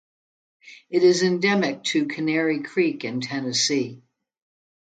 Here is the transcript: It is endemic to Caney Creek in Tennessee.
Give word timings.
It 0.89 1.03
is 1.03 1.21
endemic 1.21 1.83
to 1.83 2.07
Caney 2.07 2.63
Creek 2.63 3.03
in 3.05 3.21
Tennessee. 3.21 4.01